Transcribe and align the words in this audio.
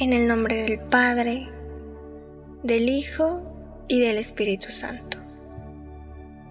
En 0.00 0.12
el 0.12 0.28
nombre 0.28 0.62
del 0.62 0.78
Padre, 0.78 1.48
del 2.62 2.88
Hijo 2.88 3.42
y 3.88 4.00
del 4.00 4.16
Espíritu 4.16 4.70
Santo. 4.70 5.18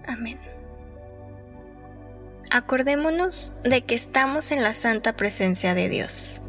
Amén. 0.06 0.38
Acordémonos 2.50 3.54
de 3.64 3.80
que 3.80 3.94
estamos 3.94 4.52
en 4.52 4.62
la 4.62 4.74
santa 4.74 5.16
presencia 5.16 5.74
de 5.74 5.88
Dios. 5.88 6.42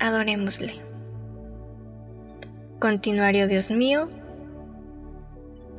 Adorémosle. 0.00 0.74
Continuario 2.78 3.48
Dios 3.48 3.72
mío, 3.72 4.10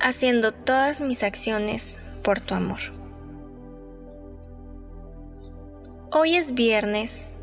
haciendo 0.02 0.52
todas 0.52 1.00
mis 1.00 1.24
acciones 1.24 2.00
por 2.22 2.42
tu 2.42 2.54
amor. 2.54 2.99
Hoy 6.12 6.38
es 6.38 6.56
viernes 6.56 7.38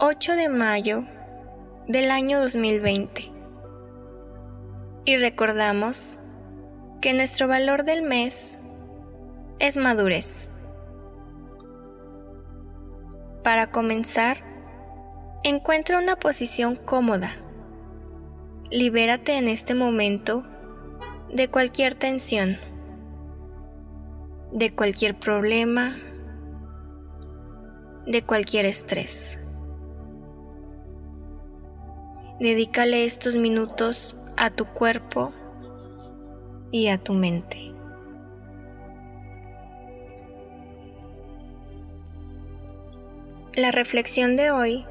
8 0.00 0.36
de 0.36 0.48
mayo 0.48 1.04
del 1.86 2.10
año 2.10 2.40
2020 2.40 3.30
y 5.04 5.18
recordamos 5.18 6.16
que 7.02 7.12
nuestro 7.12 7.46
valor 7.46 7.84
del 7.84 8.00
mes 8.00 8.58
es 9.58 9.76
madurez. 9.76 10.48
Para 13.44 13.70
comenzar, 13.70 14.38
encuentra 15.44 15.98
una 15.98 16.16
posición 16.16 16.74
cómoda. 16.74 17.28
Libérate 18.70 19.36
en 19.36 19.46
este 19.46 19.74
momento 19.74 20.42
de 21.30 21.48
cualquier 21.48 21.92
tensión, 21.92 22.56
de 24.52 24.74
cualquier 24.74 25.18
problema, 25.18 25.98
de 28.06 28.22
cualquier 28.22 28.66
estrés. 28.66 29.38
Dedícale 32.40 33.04
estos 33.04 33.36
minutos 33.36 34.16
a 34.36 34.50
tu 34.50 34.66
cuerpo 34.66 35.32
y 36.70 36.88
a 36.88 36.98
tu 36.98 37.14
mente. 37.14 37.72
La 43.54 43.70
reflexión 43.70 44.36
de 44.36 44.50
hoy 44.50 44.84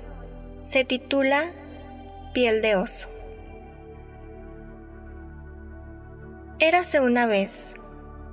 se 0.63 0.83
titula 0.83 1.53
Piel 2.33 2.61
de 2.61 2.75
oso. 2.75 3.09
Érase 6.57 6.99
una 6.99 7.27
vez 7.27 7.75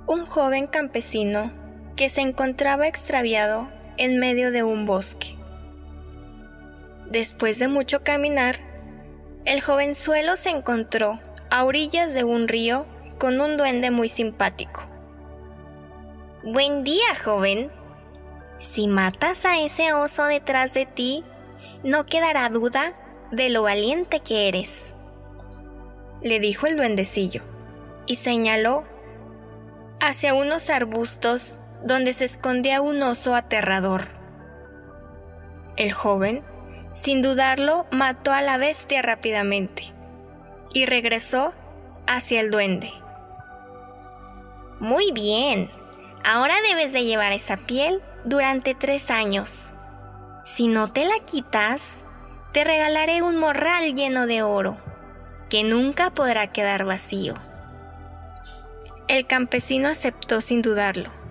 un 0.07 0.25
joven 0.25 0.65
campesino 0.65 1.51
que 1.95 2.09
se 2.09 2.21
encontraba 2.21 2.87
extraviado 2.87 3.69
en 3.97 4.19
medio 4.19 4.51
de 4.51 4.63
un 4.63 4.85
bosque. 4.85 5.35
Después 7.09 7.59
de 7.59 7.67
mucho 7.67 8.03
caminar, 8.03 8.59
el 9.45 9.61
jovenzuelo 9.61 10.35
se 10.35 10.49
encontró 10.49 11.19
a 11.51 11.63
orillas 11.63 12.13
de 12.13 12.23
un 12.23 12.47
río 12.47 12.85
con 13.19 13.39
un 13.41 13.57
duende 13.57 13.91
muy 13.91 14.09
simpático. 14.09 14.83
Buen 16.43 16.83
día, 16.83 17.15
joven. 17.23 17.71
Si 18.59 18.87
matas 18.87 19.45
a 19.45 19.59
ese 19.61 19.93
oso 19.93 20.25
detrás 20.25 20.73
de 20.73 20.85
ti, 20.85 21.23
no 21.83 22.05
quedará 22.05 22.49
duda 22.49 22.93
de 23.31 23.49
lo 23.49 23.63
valiente 23.63 24.19
que 24.19 24.47
eres, 24.47 24.93
le 26.21 26.39
dijo 26.39 26.67
el 26.67 26.77
duendecillo, 26.77 27.43
y 28.05 28.15
señaló 28.15 28.83
hacia 29.99 30.33
unos 30.33 30.69
arbustos 30.69 31.59
donde 31.83 32.13
se 32.13 32.25
escondía 32.25 32.81
un 32.81 33.01
oso 33.03 33.35
aterrador. 33.35 34.07
El 35.75 35.91
joven, 35.91 36.43
sin 36.93 37.21
dudarlo, 37.21 37.85
mató 37.91 38.31
a 38.31 38.41
la 38.41 38.57
bestia 38.57 39.01
rápidamente 39.01 39.93
y 40.73 40.85
regresó 40.85 41.53
hacia 42.07 42.39
el 42.39 42.51
duende. 42.51 42.91
Muy 44.79 45.11
bien, 45.11 45.69
ahora 46.23 46.55
debes 46.69 46.93
de 46.93 47.03
llevar 47.03 47.33
esa 47.33 47.57
piel 47.57 48.01
durante 48.23 48.75
tres 48.75 49.11
años. 49.11 49.71
Si 50.45 50.67
no 50.67 50.91
te 50.91 51.05
la 51.05 51.19
quitas, 51.19 52.03
te 52.51 52.63
regalaré 52.63 53.21
un 53.21 53.37
morral 53.37 53.95
lleno 53.95 54.27
de 54.27 54.43
oro, 54.43 54.77
que 55.49 55.63
nunca 55.63 56.11
podrá 56.11 56.47
quedar 56.47 56.85
vacío. 56.85 57.33
El 59.07 59.25
campesino 59.25 59.89
aceptó 59.89 60.41
sin 60.41 60.61
dudarlo 60.61 61.22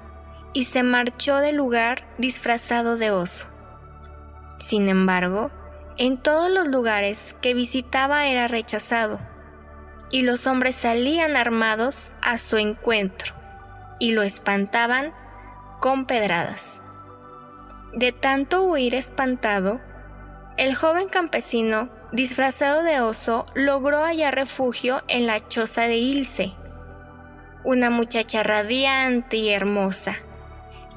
y 0.52 0.64
se 0.64 0.82
marchó 0.82 1.36
del 1.36 1.56
lugar 1.56 2.04
disfrazado 2.18 2.96
de 2.96 3.10
oso. 3.10 3.48
Sin 4.58 4.88
embargo, 4.88 5.50
en 5.98 6.18
todos 6.18 6.50
los 6.50 6.68
lugares 6.68 7.36
que 7.40 7.54
visitaba 7.54 8.26
era 8.26 8.48
rechazado, 8.48 9.20
y 10.10 10.22
los 10.22 10.46
hombres 10.46 10.76
salían 10.76 11.36
armados 11.36 12.12
a 12.22 12.38
su 12.38 12.58
encuentro 12.58 13.34
y 13.98 14.12
lo 14.12 14.22
espantaban 14.22 15.12
con 15.80 16.06
pedradas. 16.06 16.82
De 17.94 18.12
tanto 18.12 18.62
huir 18.62 18.94
espantado, 18.94 19.80
el 20.56 20.74
joven 20.74 21.08
campesino, 21.08 21.90
disfrazado 22.12 22.82
de 22.82 23.00
oso, 23.00 23.46
logró 23.54 24.04
hallar 24.04 24.34
refugio 24.34 25.02
en 25.08 25.26
la 25.26 25.40
choza 25.40 25.82
de 25.82 25.96
Ilse, 25.96 26.54
una 27.64 27.90
muchacha 27.90 28.42
radiante 28.42 29.38
y 29.38 29.50
hermosa, 29.50 30.16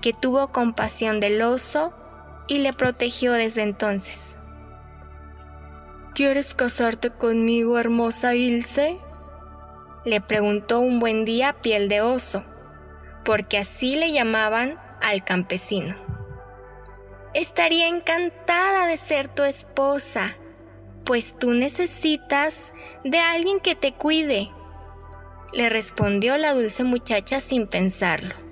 que 0.06 0.14
tuvo 0.14 0.52
compasión 0.52 1.20
del 1.20 1.42
oso 1.42 1.92
y 2.48 2.60
le 2.60 2.74
protegió 2.74 3.34
desde 3.34 3.64
entonces. 3.64 4.36
¿Quieres 6.14 6.54
casarte 6.54 7.10
conmigo, 7.10 7.80
hermosa 7.80 8.36
Ilse? 8.36 9.00
le 10.06 10.22
preguntó 10.22 10.80
un 10.80 11.00
buen 11.00 11.26
día 11.26 11.54
piel 11.54 11.90
de 11.90 12.02
oso, 12.02 12.46
porque 13.24 13.58
así 13.58 13.96
le 13.96 14.12
llamaban 14.12 14.80
al 15.02 15.24
campesino. 15.24 15.96
Estaría 17.34 17.88
encantada 17.88 18.86
de 18.86 18.98
ser 18.98 19.28
tu 19.28 19.42
esposa, 19.42 20.38
pues 21.04 21.36
tú 21.36 21.56
necesitas 21.56 22.74
de 23.04 23.18
alguien 23.18 23.60
que 23.60 23.74
te 23.74 23.92
cuide, 23.92 24.52
le 25.52 25.68
respondió 25.70 26.38
la 26.38 26.54
dulce 26.54 26.84
muchacha 26.84 27.42
sin 27.42 27.66
pensarlo. 27.66 28.45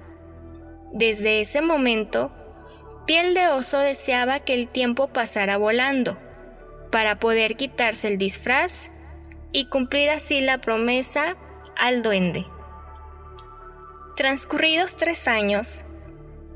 Desde 0.94 1.42
ese 1.42 1.62
momento, 1.62 2.32
Piel 3.08 3.34
de 3.34 3.48
Oso 3.48 3.80
deseaba 3.80 4.40
que 4.42 4.54
el 4.54 4.70
tiempo 4.70 5.08
pasara 5.08 5.58
volando, 5.58 6.20
para 6.92 7.18
poder 7.18 7.56
quitarse 7.56 8.10
el 8.10 8.20
disfraz 8.20 8.92
y 9.52 9.66
cumplir 9.66 10.12
así 10.12 10.40
la 10.40 10.62
promesa 10.62 11.36
al 11.82 12.04
duende. 12.04 12.46
Transcurridos 14.16 14.96
tres 14.96 15.28
años, 15.28 15.84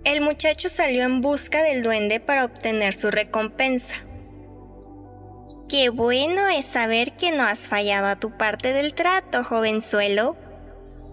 el 0.04 0.22
muchacho 0.22 0.70
salió 0.70 1.02
en 1.04 1.20
busca 1.20 1.64
del 1.64 1.82
duende 1.82 2.20
para 2.20 2.46
obtener 2.46 2.94
su 2.94 3.10
recompensa. 3.10 3.96
Qué 5.68 5.90
bueno 5.90 6.48
es 6.48 6.66
saber 6.68 7.14
que 7.18 7.32
no 7.32 7.44
has 7.44 7.68
fallado 7.68 8.06
a 8.06 8.20
tu 8.20 8.38
parte 8.38 8.72
del 8.72 8.94
trato, 8.94 9.44
jovenzuelo, 9.44 10.38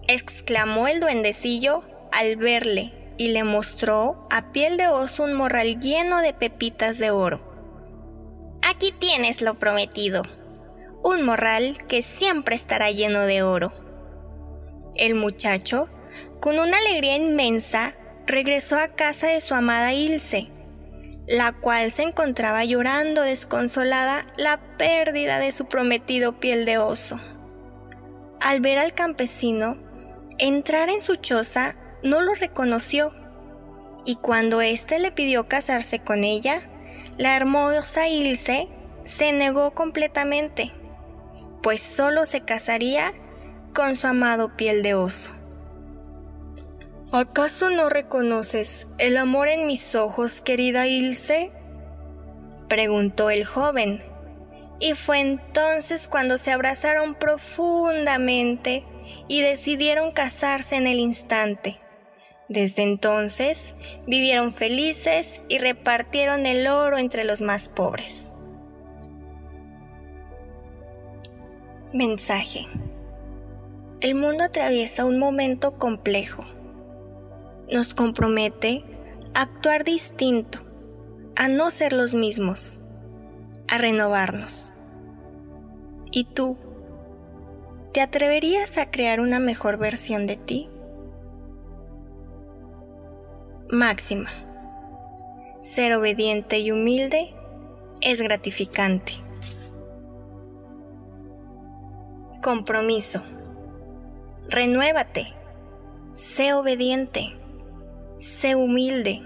exclamó 0.07 0.87
el 0.87 0.99
duendecillo 0.99 1.83
al 2.11 2.35
verle 2.35 3.04
y 3.17 3.29
le 3.29 3.43
mostró 3.43 4.23
a 4.29 4.51
piel 4.51 4.77
de 4.77 4.87
oso 4.87 5.23
un 5.23 5.33
morral 5.33 5.79
lleno 5.79 6.21
de 6.21 6.33
pepitas 6.33 6.97
de 6.97 7.11
oro. 7.11 7.41
Aquí 8.61 8.91
tienes 8.91 9.41
lo 9.41 9.59
prometido, 9.59 10.23
un 11.03 11.23
morral 11.23 11.77
que 11.87 12.01
siempre 12.01 12.55
estará 12.55 12.91
lleno 12.91 13.21
de 13.21 13.43
oro. 13.43 13.73
El 14.95 15.15
muchacho, 15.15 15.89
con 16.39 16.59
una 16.59 16.77
alegría 16.77 17.15
inmensa, 17.15 17.95
regresó 18.25 18.77
a 18.77 18.89
casa 18.89 19.27
de 19.27 19.41
su 19.41 19.53
amada 19.53 19.93
Ilse, 19.93 20.49
la 21.27 21.53
cual 21.53 21.91
se 21.91 22.03
encontraba 22.03 22.65
llorando 22.65 23.21
desconsolada 23.21 24.25
la 24.37 24.77
pérdida 24.77 25.39
de 25.39 25.51
su 25.51 25.65
prometido 25.65 26.39
piel 26.39 26.65
de 26.65 26.77
oso. 26.77 27.19
Al 28.41 28.61
ver 28.61 28.77
al 28.77 28.93
campesino 28.93 29.77
entrar 30.37 30.89
en 30.89 31.01
su 31.01 31.15
choza, 31.15 31.75
no 32.05 32.21
lo 32.21 32.35
reconoció, 32.35 33.13
y 34.05 34.15
cuando 34.17 34.61
éste 34.61 34.99
le 34.99 35.11
pidió 35.11 35.47
casarse 35.47 35.99
con 35.99 36.23
ella, 36.23 36.61
la 37.17 37.35
hermosa 37.35 38.07
Ilse 38.07 38.69
se 39.01 39.33
negó 39.33 39.71
completamente, 39.71 40.71
pues 41.63 41.81
solo 41.81 42.27
se 42.27 42.41
casaría 42.41 43.11
con 43.73 43.95
su 43.95 44.05
amado 44.05 44.55
piel 44.55 44.83
de 44.83 44.93
oso. 44.93 45.31
¿Acaso 47.11 47.71
no 47.71 47.89
reconoces 47.89 48.87
el 48.99 49.17
amor 49.17 49.47
en 49.47 49.65
mis 49.65 49.95
ojos, 49.95 50.41
querida 50.41 50.85
Ilse? 50.85 51.51
preguntó 52.67 53.31
el 53.31 53.45
joven, 53.45 53.99
y 54.79 54.93
fue 54.93 55.21
entonces 55.21 56.07
cuando 56.07 56.37
se 56.37 56.51
abrazaron 56.51 57.15
profundamente 57.15 58.85
y 59.27 59.41
decidieron 59.41 60.11
casarse 60.11 60.75
en 60.75 60.85
el 60.85 60.99
instante 60.99 61.79
Desde 62.47 62.83
entonces 62.83 63.75
vivieron 64.05 64.53
felices 64.53 65.41
y 65.49 65.57
repartieron 65.57 66.45
el 66.45 66.67
oro 66.67 66.97
entre 66.97 67.23
los 67.23 67.41
más 67.41 67.69
pobres. 67.69 68.31
Mensaje. 71.91 72.67
El 74.01 74.15
mundo 74.15 74.43
atraviesa 74.43 75.05
un 75.05 75.17
momento 75.17 75.79
complejo. 75.79 76.43
Nos 77.71 77.95
compromete 77.95 78.83
a 79.33 79.43
actuar 79.43 79.83
distinto, 79.83 80.59
a 81.35 81.47
no 81.47 81.71
ser 81.71 81.93
los 81.93 82.13
mismos, 82.13 82.79
a 83.67 83.79
renovarnos. 83.79 84.73
¿Y 86.11 86.25
tú? 86.25 86.57
¿Te 87.93 88.01
atreverías 88.01 88.77
a 88.77 88.91
crear 88.91 89.19
una 89.19 89.39
mejor 89.39 89.77
versión 89.77 90.27
de 90.27 90.35
ti? 90.35 90.69
Máxima. 93.71 94.29
Ser 95.63 95.93
obediente 95.93 96.59
y 96.59 96.69
humilde 96.69 97.33
es 97.99 98.21
gratificante. 98.21 99.13
Compromiso. 102.43 103.23
Renuévate. 104.49 105.33
Sé 106.13 106.53
obediente. 106.53 107.33
Sé 108.19 108.53
humilde. 108.53 109.23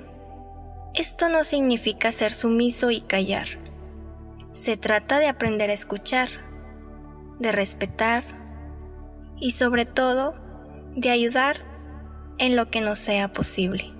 Esto 0.93 1.27
no 1.27 1.43
significa 1.43 2.13
ser 2.13 2.31
sumiso 2.31 2.91
y 2.91 3.01
callar. 3.01 3.47
Se 4.53 4.77
trata 4.77 5.19
de 5.19 5.27
aprender 5.27 5.69
a 5.69 5.73
escuchar, 5.73 6.29
de 7.39 7.51
respetar 7.51 8.23
y 9.35 9.51
sobre 9.51 9.83
todo 9.83 10.33
de 10.95 11.09
ayudar 11.09 11.57
en 12.37 12.55
lo 12.55 12.71
que 12.71 12.79
nos 12.79 12.99
sea 12.99 13.33
posible 13.33 13.98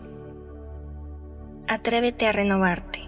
atrévete 1.70 2.26
a 2.26 2.32
renovarte. 2.32 3.00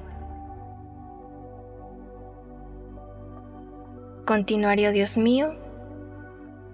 Continuaré, 4.26 4.92
Dios 4.92 5.18
mío, 5.18 5.56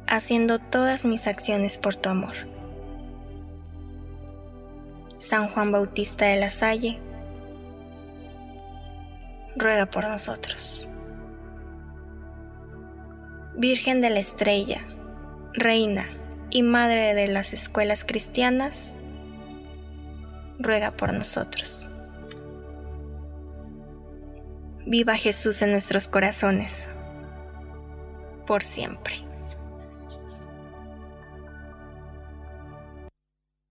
haciendo 0.05 0.59
todas 0.59 1.05
mis 1.05 1.27
acciones 1.27 1.77
por 1.77 1.95
tu 1.95 2.09
amor. 2.09 2.33
San 5.17 5.47
Juan 5.47 5.71
Bautista 5.71 6.25
de 6.25 6.39
la 6.41 6.49
Salle, 6.49 6.99
ruega 9.55 9.85
por 9.85 10.03
nosotros. 10.03 10.89
Virgen 13.55 14.01
de 14.01 14.09
la 14.09 14.19
Estrella, 14.19 14.81
Reina 15.53 16.05
y 16.49 16.63
Madre 16.63 17.13
de 17.13 17.27
las 17.27 17.53
Escuelas 17.53 18.03
Cristianas, 18.03 18.97
ruega 20.59 20.91
por 20.91 21.13
nosotros. 21.13 21.89
Viva 24.85 25.15
Jesús 25.15 25.61
en 25.61 25.71
nuestros 25.71 26.07
corazones, 26.07 26.87
por 28.45 28.63
siempre. 28.63 29.26